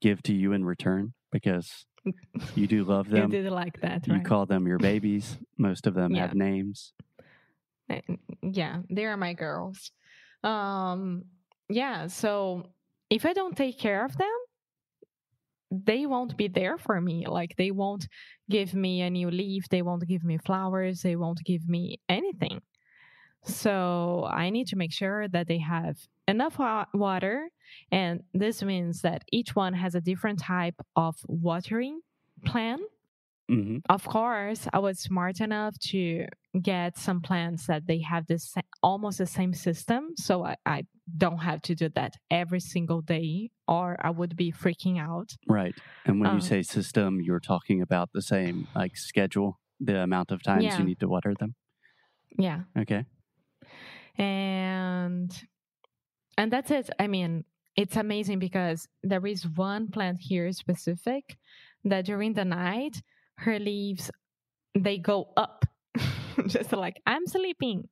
give 0.00 0.22
to 0.24 0.34
you 0.34 0.52
in 0.52 0.64
return? 0.64 1.14
Because 1.32 1.86
you 2.54 2.66
do 2.68 2.84
love 2.84 3.08
them. 3.10 3.32
You 3.32 3.42
did 3.42 3.50
like 3.52 3.80
that, 3.80 4.06
You 4.06 4.14
right? 4.14 4.24
call 4.24 4.46
them 4.46 4.66
your 4.66 4.78
babies. 4.78 5.38
Most 5.58 5.86
of 5.88 5.94
them 5.94 6.14
Yeah. 6.14 6.22
have 6.22 6.34
names. 6.34 6.92
Yeah, 8.42 8.82
they 8.90 9.04
are 9.04 9.16
my 9.16 9.32
girls. 9.32 9.90
Um, 10.44 11.24
yeah, 11.68 12.06
so 12.06 12.70
if 13.10 13.24
I 13.26 13.32
don't 13.32 13.56
take 13.56 13.78
care 13.78 14.04
of 14.04 14.16
them, 14.16 14.28
they 15.70 16.06
won't 16.06 16.36
be 16.36 16.48
there 16.48 16.78
for 16.78 17.00
me. 17.00 17.26
Like 17.26 17.56
they 17.56 17.70
won't 17.70 18.08
give 18.48 18.74
me 18.74 19.02
a 19.02 19.10
new 19.10 19.30
leaf, 19.30 19.68
they 19.68 19.82
won't 19.82 20.06
give 20.06 20.22
me 20.24 20.38
flowers, 20.38 21.02
they 21.02 21.16
won't 21.16 21.42
give 21.44 21.68
me 21.68 22.00
anything. 22.08 22.62
So 23.44 24.28
I 24.30 24.50
need 24.50 24.68
to 24.68 24.76
make 24.76 24.92
sure 24.92 25.28
that 25.28 25.46
they 25.46 25.58
have 25.58 25.96
enough 26.26 26.58
water, 26.94 27.48
and 27.92 28.22
this 28.34 28.62
means 28.62 29.02
that 29.02 29.22
each 29.30 29.54
one 29.54 29.72
has 29.74 29.94
a 29.94 30.00
different 30.00 30.40
type 30.40 30.74
of 30.96 31.16
watering 31.28 32.00
plan 32.44 32.80
hmm 33.48 33.78
of 33.88 34.04
course, 34.04 34.66
I 34.72 34.80
was 34.80 34.98
smart 35.00 35.40
enough 35.40 35.78
to 35.90 36.26
get 36.60 36.96
some 36.98 37.20
plants 37.20 37.66
that 37.68 37.86
they 37.86 38.00
have 38.00 38.26
this 38.26 38.54
almost 38.82 39.18
the 39.18 39.26
same 39.26 39.52
system, 39.54 40.10
so 40.16 40.44
I, 40.44 40.56
I 40.66 40.84
don't 41.16 41.38
have 41.38 41.62
to 41.62 41.74
do 41.76 41.88
that 41.90 42.14
every 42.30 42.60
single 42.60 43.00
day, 43.00 43.50
or 43.68 43.96
I 44.04 44.10
would 44.10 44.34
be 44.36 44.50
freaking 44.52 44.98
out. 44.98 45.30
Right. 45.48 45.78
And 46.04 46.20
when 46.20 46.30
Uh, 46.30 46.32
you 46.32 46.40
say 46.40 46.62
system, 46.62 47.20
you're 47.20 47.40
talking 47.40 47.80
about 47.80 48.10
the 48.12 48.22
same 48.22 48.68
like 48.74 48.96
schedule, 48.96 49.60
the 49.80 49.98
amount 50.02 50.30
of 50.32 50.42
times 50.42 50.76
Yeah. 50.76 50.78
you 50.78 50.84
need 50.84 51.00
to 51.00 51.08
water 51.08 51.34
them. 51.34 51.54
Yeah, 52.38 52.64
Okay. 52.76 53.06
and 54.16 55.46
and 56.38 56.52
that's 56.52 56.70
it. 56.70 56.90
I 56.98 57.06
mean, 57.06 57.44
it's 57.76 57.96
amazing 57.96 58.38
because 58.38 58.88
there 59.02 59.26
is 59.26 59.48
one 59.48 59.90
plant 59.90 60.20
here 60.20 60.52
specific 60.52 61.36
that 61.84 62.04
during 62.06 62.34
the 62.34 62.44
night 62.44 63.02
her 63.38 63.58
leaves 63.58 64.10
they 64.74 64.98
go 64.98 65.28
up, 65.36 65.64
just 66.46 66.72
like 66.72 67.00
I'm 67.06 67.26
sleeping. 67.26 67.88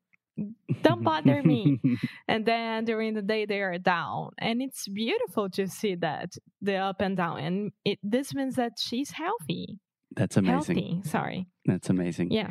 Don't 0.82 1.04
bother 1.04 1.42
me. 1.42 1.80
and 2.28 2.44
then 2.44 2.84
during 2.84 3.14
the 3.14 3.22
day 3.22 3.46
they 3.46 3.60
are 3.62 3.78
down 3.78 4.30
and 4.38 4.60
it's 4.60 4.88
beautiful 4.88 5.48
to 5.50 5.68
see 5.68 5.94
that 5.96 6.32
the 6.60 6.74
up 6.76 7.00
and 7.00 7.16
down 7.16 7.38
and 7.38 7.72
it 7.84 7.98
this 8.02 8.34
means 8.34 8.56
that 8.56 8.72
she's 8.78 9.12
healthy 9.12 9.78
That's 10.16 10.36
amazing. 10.36 10.76
healthy 10.76 11.08
sorry 11.08 11.46
That's 11.64 11.88
amazing. 11.88 12.32
yeah 12.32 12.50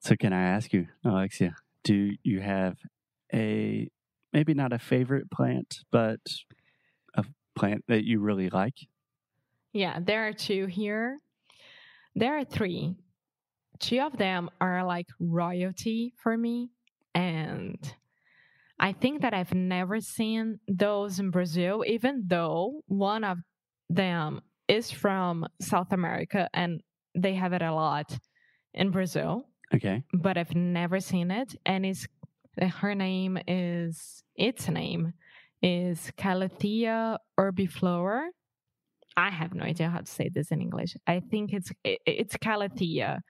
So 0.00 0.16
can 0.16 0.32
I 0.34 0.42
ask 0.42 0.72
you, 0.74 0.86
Alexia, 1.02 1.54
do 1.82 2.12
you 2.22 2.40
have 2.40 2.76
a 3.34 3.88
maybe 4.34 4.52
not 4.52 4.74
a 4.74 4.78
favorite 4.78 5.30
plant, 5.30 5.78
but 5.90 6.20
a 7.16 7.24
plant 7.56 7.84
that 7.88 8.04
you 8.04 8.20
really 8.20 8.50
like? 8.50 8.74
yeah 9.72 9.98
there 9.98 10.26
are 10.28 10.32
two 10.34 10.66
here 10.66 11.18
there 12.18 12.38
are 12.38 12.44
three 12.44 12.94
two 13.78 14.00
of 14.00 14.16
them 14.18 14.50
are 14.60 14.84
like 14.84 15.06
royalty 15.20 16.12
for 16.22 16.36
me 16.36 16.70
and 17.14 17.94
i 18.80 18.92
think 18.92 19.22
that 19.22 19.34
i've 19.34 19.54
never 19.54 20.00
seen 20.00 20.58
those 20.68 21.18
in 21.20 21.30
brazil 21.30 21.84
even 21.86 22.24
though 22.26 22.80
one 22.86 23.24
of 23.24 23.38
them 23.88 24.40
is 24.66 24.90
from 24.90 25.46
south 25.60 25.92
america 25.92 26.48
and 26.52 26.82
they 27.14 27.34
have 27.34 27.52
it 27.52 27.62
a 27.62 27.72
lot 27.72 28.18
in 28.74 28.90
brazil 28.90 29.44
Okay. 29.74 30.02
but 30.14 30.38
I've 30.38 30.54
never 30.54 30.98
seen 30.98 31.30
it. 31.30 31.54
And 31.66 31.84
it's 31.84 32.06
her 32.60 32.94
name 32.94 33.38
is 33.46 34.22
its 34.34 34.68
name 34.68 35.12
is 35.62 36.10
Calathea 36.16 37.18
urbiflora. 37.38 38.28
I 39.18 39.30
have 39.30 39.52
no 39.52 39.64
idea 39.64 39.88
how 39.88 39.98
to 39.98 40.06
say 40.06 40.28
this 40.32 40.52
in 40.52 40.60
English. 40.60 40.96
I 41.06 41.20
think 41.20 41.52
it's 41.52 41.72
it, 41.82 41.98
it's 42.06 42.36
Calathea 42.36 43.20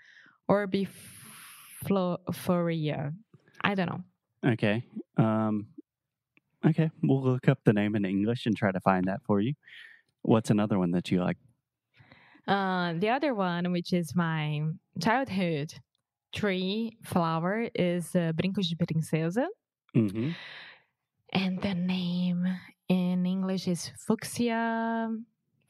urbifloria. 0.50 3.14
I 3.62 3.74
don't 3.74 3.88
know. 3.88 4.04
Okay. 4.52 4.84
Um 5.16 5.68
okay. 6.66 6.90
We'll 7.02 7.22
look 7.22 7.48
up 7.48 7.60
the 7.64 7.72
name 7.72 7.96
in 7.96 8.04
English 8.04 8.44
and 8.44 8.54
try 8.54 8.70
to 8.70 8.80
find 8.80 9.06
that 9.06 9.22
for 9.24 9.40
you. 9.40 9.54
What's 10.22 10.50
another 10.50 10.78
one 10.78 10.90
that 10.90 11.10
you 11.10 11.24
like? 11.24 11.38
Uh, 12.46 12.92
the 12.94 13.08
other 13.10 13.34
one, 13.34 13.72
which 13.72 13.92
is 13.92 14.14
my 14.14 14.62
childhood 15.02 15.74
tree 16.34 16.96
flower, 17.04 17.68
is 17.74 18.16
uh, 18.16 18.32
Brincos 18.34 18.68
de 18.68 18.76
Princesa. 18.76 19.46
Mm-hmm. 19.94 20.30
And 21.32 21.60
the 21.60 21.74
name 21.74 22.46
in 22.88 23.26
English 23.26 23.68
is 23.68 23.90
fuchsia. 24.06 25.10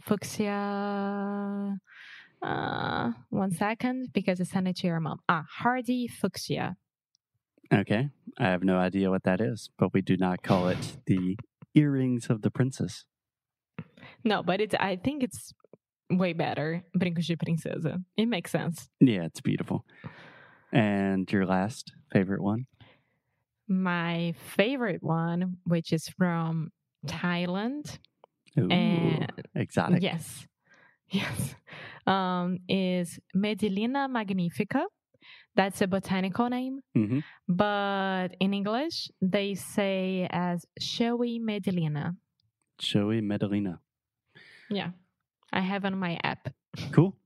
Fuchsia. 0.08 1.78
Uh, 2.40 3.12
one 3.28 3.52
second, 3.52 4.08
because 4.14 4.40
I 4.40 4.44
sent 4.44 4.68
it 4.68 4.76
to 4.76 4.86
your 4.86 5.00
mom. 5.00 5.18
Ah, 5.28 5.44
hardy 5.50 6.08
fuchsia. 6.08 6.76
Okay. 7.72 8.08
I 8.38 8.44
have 8.44 8.64
no 8.64 8.78
idea 8.78 9.10
what 9.10 9.24
that 9.24 9.40
is, 9.40 9.68
but 9.78 9.92
we 9.92 10.00
do 10.00 10.16
not 10.16 10.42
call 10.42 10.68
it 10.68 10.96
the 11.06 11.36
earrings 11.74 12.28
of 12.30 12.40
the 12.40 12.50
princess. 12.50 13.04
No, 14.24 14.42
but 14.42 14.60
it's. 14.60 14.74
I 14.80 14.96
think 14.96 15.22
it's 15.22 15.52
way 16.08 16.32
better. 16.32 16.84
Brincos 16.96 17.26
de 17.26 17.36
Princesa. 17.36 17.98
It 18.16 18.26
makes 18.26 18.50
sense. 18.50 18.88
Yeah, 19.00 19.24
it's 19.24 19.42
beautiful. 19.42 19.84
And 20.72 21.30
your 21.30 21.44
last 21.44 21.92
favorite 22.12 22.42
one? 22.42 22.66
My 23.68 24.34
favorite 24.56 25.02
one, 25.02 25.58
which 25.64 25.92
is 25.92 26.08
from 26.08 26.70
Thailand, 27.06 27.98
Ooh, 28.58 28.70
and 28.70 29.32
exotic. 29.54 30.02
Yes. 30.02 30.46
Yes. 31.10 31.54
Um, 32.06 32.58
is 32.68 33.18
Medinilla 33.34 34.10
magnifica. 34.10 34.84
That's 35.56 35.80
a 35.80 35.86
botanical 35.86 36.50
name. 36.50 36.80
hmm 36.94 37.20
But 37.48 38.36
in 38.40 38.52
English, 38.52 39.08
they 39.22 39.54
say 39.54 40.28
as 40.30 40.66
showy 40.78 41.40
Medinilla. 41.40 42.16
Showy 42.78 43.22
Medinilla. 43.22 43.78
Yeah. 44.68 44.90
I 45.50 45.60
have 45.60 45.84
on 45.86 45.98
my 45.98 46.18
app. 46.22 46.48
Cool. 46.92 47.16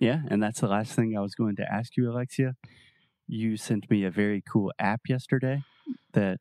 Yeah, 0.00 0.22
and 0.28 0.42
that's 0.42 0.60
the 0.60 0.68
last 0.68 0.92
thing 0.94 1.16
I 1.16 1.20
was 1.20 1.34
going 1.34 1.56
to 1.56 1.72
ask 1.72 1.96
you, 1.96 2.10
Alexia. 2.10 2.54
You 3.28 3.56
sent 3.56 3.88
me 3.90 4.04
a 4.04 4.10
very 4.10 4.42
cool 4.42 4.72
app 4.80 5.02
yesterday 5.08 5.62
that 6.12 6.40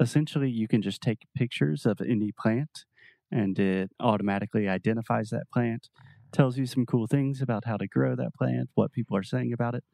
essentially 0.00 0.50
you 0.50 0.68
can 0.68 0.82
just 0.82 1.00
take 1.00 1.20
pictures 1.34 1.86
of 1.86 2.00
any 2.00 2.32
plant 2.32 2.84
and 3.30 3.58
it 3.58 3.90
automatically 4.00 4.68
identifies 4.68 5.30
that 5.30 5.50
plant, 5.52 5.88
tells 6.32 6.58
you 6.58 6.66
some 6.66 6.86
cool 6.86 7.06
things 7.06 7.40
about 7.40 7.64
how 7.64 7.76
to 7.76 7.86
grow 7.86 8.14
that 8.16 8.34
plant, 8.34 8.68
what 8.74 8.92
people 8.92 9.16
are 9.16 9.22
saying 9.22 9.52
about 9.52 9.74
it. 9.74 9.84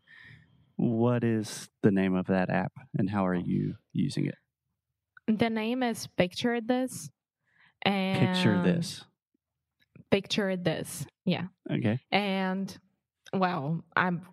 What 0.76 1.24
is 1.24 1.68
the 1.82 1.90
name 1.90 2.14
of 2.14 2.26
that 2.28 2.48
app 2.48 2.72
and 2.96 3.10
how 3.10 3.26
are 3.26 3.34
you 3.34 3.74
using 3.92 4.26
it? 4.26 4.36
The 5.26 5.50
name 5.50 5.82
is 5.82 6.06
Picture 6.06 6.60
This. 6.60 7.10
And 7.82 8.34
Picture 8.34 8.62
this. 8.62 9.04
Picture 10.10 10.56
this. 10.56 11.06
Yeah. 11.24 11.44
Okay. 11.70 11.98
And 12.10 12.76
well, 13.32 13.82
I'm 13.96 14.26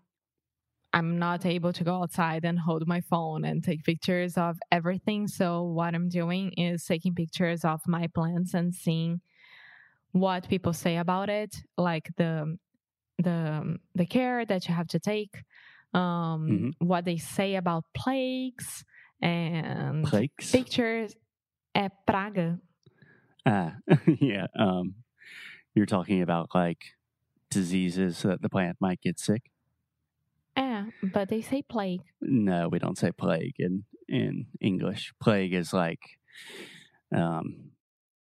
I'm 0.97 1.19
not 1.19 1.45
able 1.45 1.73
to 1.73 1.83
go 1.83 1.95
outside 2.01 2.43
and 2.43 2.57
hold 2.57 2.87
my 2.87 3.01
phone 3.01 3.45
and 3.45 3.63
take 3.63 3.83
pictures 3.83 4.35
of 4.35 4.57
everything. 4.71 5.27
So 5.27 5.47
what 5.77 5.93
I'm 5.93 6.09
doing 6.09 6.45
is 6.57 6.83
taking 6.85 7.13
pictures 7.13 7.63
of 7.63 7.81
my 7.87 8.07
plants 8.17 8.55
and 8.55 8.73
seeing 8.73 9.21
what 10.11 10.49
people 10.49 10.73
say 10.73 10.97
about 10.97 11.29
it, 11.29 11.53
like 11.77 12.07
the 12.17 12.57
the 13.27 13.77
the 13.99 14.05
care 14.07 14.43
that 14.45 14.67
you 14.67 14.73
have 14.79 14.87
to 14.95 14.99
take, 14.99 15.33
um, 15.93 16.41
Mhm. 16.49 16.71
what 16.91 17.05
they 17.05 17.17
say 17.17 17.55
about 17.55 17.83
plagues 17.93 18.83
and 19.21 20.03
Plagues. 20.03 20.51
pictures. 20.51 21.15
É 21.75 21.89
praga. 22.07 22.59
Ah, 23.45 23.75
yeah. 24.31 24.47
Um, 24.57 24.95
you're 25.75 25.85
talking 25.97 26.21
about 26.23 26.47
like 26.55 26.83
diseases 27.51 28.23
that 28.23 28.41
the 28.41 28.49
plant 28.49 28.77
might 28.81 28.99
get 29.01 29.19
sick. 29.19 29.43
But 31.03 31.29
they 31.29 31.41
say 31.41 31.61
plague. 31.61 32.01
No, 32.21 32.69
we 32.69 32.79
don't 32.79 32.97
say 32.97 33.11
plague 33.11 33.55
in 33.59 33.83
in 34.07 34.47
English. 34.61 35.13
Plague 35.21 35.53
is 35.53 35.73
like 35.73 35.99
um, 37.15 37.71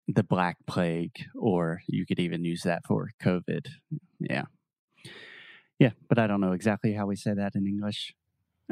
the 0.08 0.22
Black 0.22 0.56
Plague, 0.66 1.26
or 1.38 1.80
you 1.86 2.06
could 2.06 2.18
even 2.18 2.44
use 2.44 2.62
that 2.62 2.82
for 2.86 3.10
COVID. 3.22 3.66
Yeah, 4.20 4.44
yeah, 5.78 5.90
but 6.08 6.18
I 6.18 6.26
don't 6.26 6.40
know 6.40 6.52
exactly 6.52 6.94
how 6.94 7.06
we 7.06 7.16
say 7.16 7.34
that 7.34 7.54
in 7.54 7.66
English. 7.66 8.14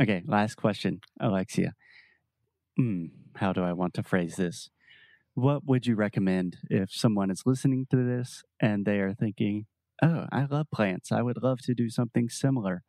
Okay, 0.00 0.22
last 0.26 0.56
question, 0.56 1.00
Alexia. 1.20 1.74
Hmm, 2.76 3.06
how 3.36 3.52
do 3.52 3.62
I 3.62 3.72
want 3.72 3.94
to 3.94 4.02
phrase 4.02 4.36
this? 4.36 4.70
What 5.34 5.64
would 5.66 5.86
you 5.86 5.96
recommend 5.96 6.58
if 6.70 6.92
someone 6.92 7.30
is 7.30 7.42
listening 7.44 7.86
to 7.90 7.96
this 7.96 8.42
and 8.60 8.84
they 8.84 9.00
are 9.00 9.14
thinking, 9.14 9.66
"Oh, 10.02 10.26
I 10.32 10.46
love 10.46 10.70
plants. 10.72 11.12
I 11.12 11.22
would 11.22 11.42
love 11.42 11.60
to 11.62 11.74
do 11.74 11.90
something 11.90 12.28
similar." 12.28 12.82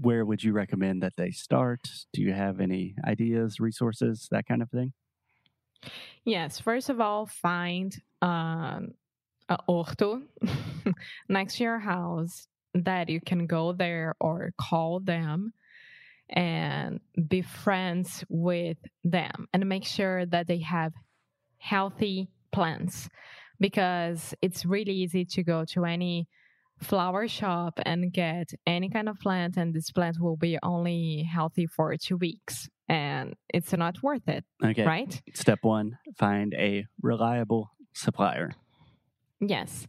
Where 0.00 0.24
would 0.24 0.42
you 0.42 0.52
recommend 0.52 1.02
that 1.02 1.14
they 1.16 1.30
start? 1.30 1.80
Do 2.12 2.22
you 2.22 2.32
have 2.32 2.60
any 2.60 2.94
ideas, 3.04 3.58
resources, 3.58 4.28
that 4.30 4.46
kind 4.46 4.62
of 4.62 4.70
thing? 4.70 4.92
Yes, 6.24 6.60
first 6.60 6.90
of 6.90 7.00
all, 7.00 7.26
find 7.26 7.96
um, 8.20 8.94
a 9.48 9.58
horto 9.68 10.22
next 11.28 11.56
to 11.56 11.64
your 11.64 11.78
house 11.78 12.48
that 12.74 13.08
you 13.08 13.20
can 13.20 13.46
go 13.46 13.72
there 13.72 14.14
or 14.20 14.52
call 14.58 15.00
them 15.00 15.52
and 16.30 17.00
be 17.28 17.40
friends 17.42 18.24
with 18.28 18.76
them 19.04 19.48
and 19.54 19.68
make 19.68 19.84
sure 19.84 20.26
that 20.26 20.46
they 20.46 20.58
have 20.58 20.92
healthy 21.58 22.28
plants 22.52 23.08
because 23.60 24.34
it's 24.42 24.64
really 24.64 24.92
easy 24.92 25.24
to 25.24 25.42
go 25.42 25.64
to 25.64 25.84
any 25.84 26.28
flower 26.80 27.26
shop 27.28 27.78
and 27.84 28.12
get 28.12 28.50
any 28.66 28.88
kind 28.88 29.08
of 29.08 29.18
plant 29.20 29.56
and 29.56 29.74
this 29.74 29.90
plant 29.90 30.16
will 30.20 30.36
be 30.36 30.58
only 30.62 31.22
healthy 31.22 31.66
for 31.66 31.96
two 31.96 32.16
weeks 32.16 32.68
and 32.88 33.34
it's 33.52 33.72
not 33.72 34.02
worth 34.02 34.26
it 34.28 34.44
Okay. 34.64 34.84
right 34.86 35.20
Step 35.34 35.58
one 35.62 35.98
find 36.16 36.54
a 36.54 36.84
reliable 37.02 37.70
supplier. 37.94 38.52
Yes. 39.40 39.86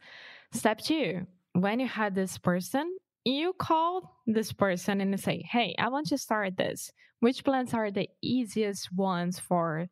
Step 0.52 0.80
two, 0.80 1.26
when 1.54 1.80
you 1.80 1.88
had 1.88 2.16
this 2.16 2.38
person, 2.38 2.98
you 3.24 3.54
call 3.60 4.18
this 4.28 4.52
person 4.52 5.02
and 5.02 5.20
say, 5.20 5.44
Hey, 5.50 5.76
I 5.78 5.90
want 5.90 6.08
to 6.08 6.18
start 6.18 6.58
this. 6.58 6.92
Which 7.20 7.44
plants 7.44 7.74
are 7.74 7.92
the 7.92 8.10
easiest 8.22 8.94
ones 8.96 9.40
for 9.40 9.88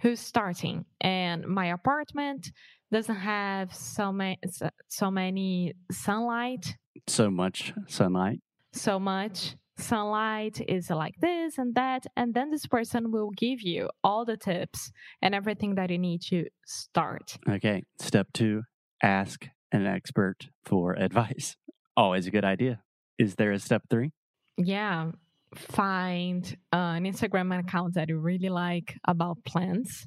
who's 0.00 0.20
starting? 0.20 0.84
And 1.00 1.46
my 1.46 1.66
apartment 1.66 2.50
doesn't 2.92 3.16
have 3.16 3.74
so 3.74 4.12
many 4.12 4.38
so 4.88 5.10
many 5.10 5.72
sunlight, 5.90 6.76
So 7.08 7.30
much 7.30 7.72
sunlight. 7.88 8.40
so 8.72 8.98
much 8.98 9.56
sunlight 9.76 10.60
is 10.68 10.88
like 10.90 11.14
this 11.20 11.58
and 11.58 11.74
that. 11.74 12.06
And 12.16 12.34
then 12.34 12.50
this 12.50 12.66
person 12.66 13.10
will 13.10 13.30
give 13.36 13.60
you 13.62 13.88
all 14.04 14.24
the 14.24 14.36
tips 14.36 14.92
and 15.20 15.34
everything 15.34 15.74
that 15.74 15.90
you 15.90 15.98
need 15.98 16.22
to 16.30 16.44
start. 16.66 17.36
Okay. 17.48 17.82
Step 17.98 18.28
two 18.32 18.62
ask 19.02 19.48
an 19.72 19.86
expert 19.86 20.48
for 20.64 20.92
advice. 20.94 21.56
Always 21.96 22.26
a 22.26 22.30
good 22.30 22.44
idea. 22.44 22.80
Is 23.18 23.34
there 23.36 23.52
a 23.52 23.58
step 23.58 23.82
three? 23.90 24.12
yeah 24.56 25.10
find 25.54 26.56
uh, 26.72 26.94
an 26.96 27.04
instagram 27.04 27.58
account 27.58 27.94
that 27.94 28.08
you 28.08 28.18
really 28.18 28.48
like 28.48 28.96
about 29.06 29.44
plants 29.44 30.06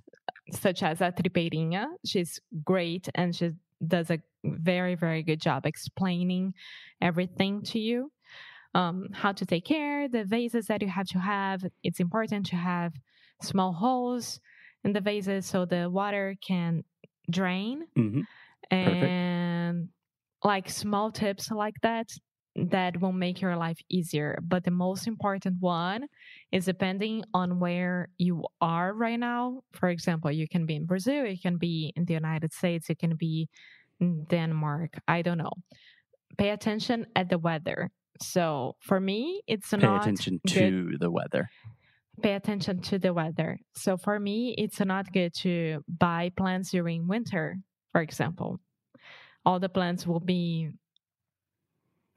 such 0.51 0.83
as 0.83 1.01
a 1.01 1.11
tripeirinha. 1.11 1.87
She's 2.05 2.39
great 2.63 3.09
and 3.15 3.35
she 3.35 3.51
does 3.85 4.09
a 4.09 4.19
very 4.43 4.95
very 4.95 5.23
good 5.23 5.41
job 5.41 5.65
explaining 5.65 6.53
everything 7.01 7.63
to 7.63 7.79
you. 7.79 8.11
Um, 8.75 9.07
how 9.13 9.31
to 9.31 9.45
take 9.45 9.65
care 9.65 10.07
the 10.07 10.23
vases 10.23 10.67
that 10.67 10.81
you 10.81 10.87
have 10.87 11.07
to 11.07 11.19
have. 11.19 11.65
It's 11.83 11.99
important 11.99 12.45
to 12.47 12.55
have 12.55 12.93
small 13.41 13.73
holes 13.73 14.39
in 14.83 14.93
the 14.93 15.01
vases 15.01 15.45
so 15.45 15.65
the 15.65 15.89
water 15.89 16.35
can 16.45 16.83
drain. 17.29 17.87
Mm-hmm. 17.97 18.21
and 18.73 19.89
like 20.43 20.69
small 20.69 21.11
tips 21.11 21.51
like 21.51 21.75
that 21.81 22.09
that 22.57 22.99
will 22.99 23.11
make 23.13 23.39
your 23.39 23.55
life 23.55 23.79
easier 23.89 24.39
but 24.41 24.63
the 24.63 24.71
most 24.71 25.07
important 25.07 25.55
one 25.59 26.07
is 26.51 26.65
depending 26.65 27.23
on 27.33 27.59
where 27.59 28.09
you 28.17 28.43
are 28.61 28.93
right 28.93 29.19
now 29.19 29.61
for 29.73 29.89
example 29.89 30.31
you 30.31 30.47
can 30.47 30.65
be 30.65 30.75
in 30.75 30.85
brazil 30.85 31.25
you 31.25 31.39
can 31.39 31.57
be 31.57 31.93
in 31.95 32.05
the 32.05 32.13
united 32.13 32.51
states 32.51 32.89
you 32.89 32.95
can 32.95 33.15
be 33.15 33.47
in 33.99 34.23
denmark 34.25 34.97
i 35.07 35.21
don't 35.21 35.37
know 35.37 35.53
pay 36.37 36.49
attention 36.49 37.05
at 37.15 37.29
the 37.29 37.37
weather 37.37 37.91
so 38.21 38.75
for 38.79 38.99
me 38.99 39.41
it's 39.47 39.69
Pay 39.69 39.77
not 39.77 40.01
attention 40.01 40.39
good 40.47 40.53
to 40.53 40.97
the 40.99 41.11
weather. 41.11 41.49
pay 42.21 42.33
attention 42.33 42.81
to 42.81 42.97
the 42.97 43.13
weather. 43.13 43.59
So 43.75 43.95
for 43.97 44.19
me, 44.19 44.55
it's 44.57 44.79
not 44.79 45.13
good 45.13 45.33
to 45.41 45.83
buy 45.87 46.31
plants 46.35 46.71
during 46.71 47.07
winter, 47.07 47.59
for 47.91 48.01
example. 48.01 48.59
All 49.45 49.59
the 49.59 49.69
plants 49.69 50.07
will 50.07 50.19
be 50.19 50.71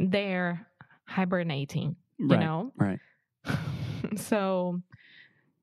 there 0.08 0.66
hibernating, 1.04 1.96
you 2.18 2.28
right. 2.28 2.40
know? 2.40 2.72
Right. 2.76 2.98
so 4.16 4.80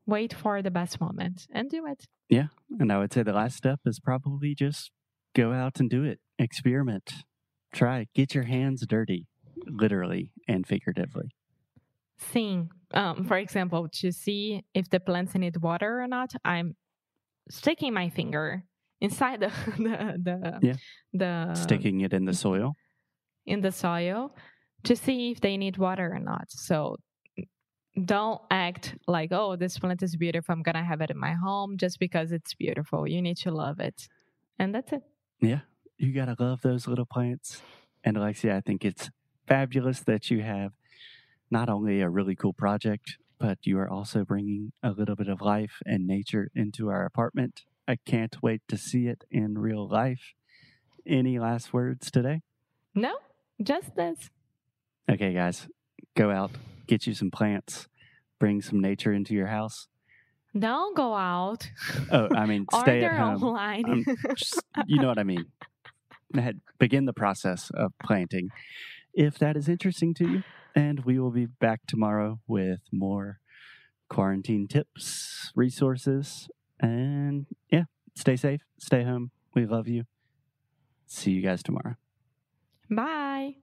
wait 0.06 0.34
for 0.34 0.62
the 0.62 0.72
best 0.72 1.02
moment 1.02 1.48
and 1.52 1.70
do 1.70 1.86
it. 1.86 2.06
Yeah. 2.30 2.48
And 2.80 2.92
I 2.92 3.00
would 3.00 3.14
say 3.14 3.24
the 3.24 3.34
last 3.34 3.58
step 3.58 3.80
is 3.86 4.00
probably 4.00 4.54
just 4.56 4.92
go 5.36 5.54
out 5.54 5.80
and 5.80 5.90
do 5.90 6.04
it. 6.04 6.20
Experiment. 6.38 7.14
Try. 7.74 8.08
Get 8.14 8.36
your 8.36 8.44
hands 8.44 8.86
dirty, 8.88 9.28
literally 9.66 10.32
and 10.48 10.66
figuratively. 10.68 11.32
Thing, 12.20 12.72
um, 12.94 13.26
for 13.26 13.38
example, 13.38 13.88
to 14.02 14.12
see 14.12 14.64
if 14.74 14.90
the 14.90 15.00
plants 15.00 15.36
need 15.36 15.58
water 15.58 16.02
or 16.02 16.08
not, 16.08 16.34
I'm 16.44 16.76
sticking 17.50 17.94
my 17.94 18.10
finger 18.10 18.64
inside 19.00 19.40
the 19.40 19.48
the 19.78 20.20
the, 20.24 20.60
Yeah. 20.62 20.74
the 21.14 21.54
Sticking 21.56 22.02
it 22.02 22.14
in 22.14 22.26
the 22.26 22.34
soil. 22.34 22.76
In 23.48 23.62
the 23.62 23.72
soil 23.72 24.36
to 24.84 24.96
see 24.96 25.32
if 25.32 25.42
they 25.42 25.58
need 25.58 25.78
water 25.78 26.12
or 26.14 26.20
not. 26.20 26.46
So 26.50 26.98
don't 28.06 28.42
act 28.52 28.96
like, 29.08 29.32
oh, 29.32 29.56
this 29.56 29.80
plant 29.80 30.04
is 30.04 30.16
beautiful. 30.16 30.54
I'm 30.54 30.62
going 30.62 30.76
to 30.76 30.84
have 30.84 31.02
it 31.02 31.10
in 31.10 31.18
my 31.18 31.34
home 31.34 31.78
just 31.78 32.00
because 32.00 32.32
it's 32.32 32.54
beautiful. 32.54 33.08
You 33.08 33.22
need 33.22 33.38
to 33.38 33.52
love 33.52 33.80
it. 33.80 34.08
And 34.60 34.74
that's 34.74 34.92
it. 34.94 35.02
Yeah, 35.40 35.62
you 35.98 36.14
gotta 36.14 36.36
love 36.40 36.62
those 36.62 36.88
little 36.88 37.06
plants. 37.06 37.62
And 38.04 38.18
Alexia, 38.18 38.56
I 38.56 38.62
think 38.62 38.84
it's 38.84 39.10
fabulous 39.48 40.00
that 40.02 40.32
you 40.32 40.42
have 40.42 40.72
not 41.52 41.70
only 41.70 42.02
a 42.02 42.10
really 42.10 42.36
cool 42.36 42.54
project, 42.54 43.18
but 43.40 43.60
you 43.64 43.78
are 43.78 43.90
also 43.90 44.26
bringing 44.26 44.72
a 44.82 44.92
little 44.92 45.16
bit 45.16 45.28
of 45.28 45.42
life 45.42 45.82
and 45.86 46.08
nature 46.08 46.50
into 46.56 46.90
our 46.90 47.06
apartment. 47.06 47.62
I 47.88 47.98
can't 47.98 48.42
wait 48.42 48.62
to 48.68 48.78
see 48.78 49.08
it 49.08 49.26
in 49.30 49.60
real 49.60 49.88
life. 49.88 50.34
Any 51.06 51.40
last 51.40 51.72
words 51.72 52.10
today? 52.10 52.42
No, 52.96 53.16
just 53.62 53.96
this. 53.96 54.30
Okay, 55.10 55.34
guys, 55.34 55.68
go 56.16 56.32
out, 56.32 56.52
get 56.88 57.08
you 57.08 57.14
some 57.14 57.32
plants, 57.32 57.88
bring 58.40 58.62
some 58.62 58.80
nature 58.82 59.14
into 59.14 59.34
your 59.34 59.48
house. 59.48 59.88
Don't 60.58 60.96
go 60.96 61.14
out. 61.14 61.70
Oh, 62.12 62.30
I 62.36 62.46
mean, 62.46 62.66
stay 62.82 63.04
at 63.04 63.18
home. 63.18 63.44
online. 63.44 63.86
Um, 63.90 64.06
just- 64.36 64.62
you 64.88 65.00
know 65.00 65.08
what 65.08 65.20
I 65.20 65.24
mean. 65.24 65.46
Begin 66.80 67.06
the 67.06 67.14
process 67.14 67.70
of 67.74 67.94
planting. 68.04 68.50
If 69.14 69.40
that 69.40 69.56
is 69.56 69.68
interesting 69.70 70.14
to 70.16 70.28
you, 70.28 70.44
and 70.76 71.06
we 71.06 71.18
will 71.20 71.32
be 71.32 71.46
back 71.46 71.82
tomorrow 71.88 72.40
with 72.48 72.80
more 72.92 73.40
quarantine 74.10 74.68
tips, 74.68 75.52
resources, 75.56 76.50
and 76.80 77.48
yeah, 77.72 77.86
stay 78.16 78.36
safe, 78.36 78.62
stay 78.80 79.04
home. 79.04 79.32
We 79.56 79.66
love 79.66 79.88
you. 79.88 80.04
See 81.08 81.32
you 81.32 81.42
guys 81.42 81.64
tomorrow. 81.64 81.96
Bye. 82.90 83.56